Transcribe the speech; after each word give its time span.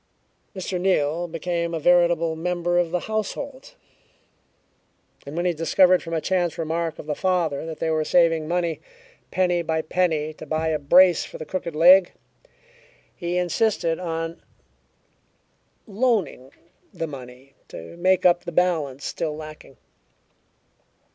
Mr. 0.55 0.81
Neal 0.81 1.27
became 1.27 1.75
a 1.75 1.79
veritable 1.79 2.35
member 2.35 2.79
of 2.79 2.89
the 2.89 3.01
household, 3.01 3.75
and 5.27 5.35
when 5.37 5.45
he 5.45 5.53
discovered 5.53 6.01
from 6.01 6.15
a 6.15 6.19
chance 6.19 6.57
remark 6.57 6.97
of 6.97 7.05
the 7.05 7.13
father 7.13 7.67
that 7.67 7.77
they 7.77 7.91
were 7.91 8.03
saving 8.03 8.47
money, 8.47 8.79
penny 9.29 9.61
by 9.61 9.79
penny, 9.83 10.33
to 10.33 10.45
buy 10.47 10.69
a 10.69 10.79
brace 10.79 11.23
for 11.23 11.37
the 11.37 11.45
crooked 11.45 11.75
leg, 11.75 12.13
he 13.15 13.37
insisted 13.37 13.99
on 13.99 14.41
"loaning" 15.85 16.51
the 16.91 17.05
money 17.05 17.53
to 17.67 17.95
make 17.97 18.25
up 18.25 18.43
the 18.43 18.51
balance 18.51 19.05
still 19.05 19.35
lacking. 19.37 19.77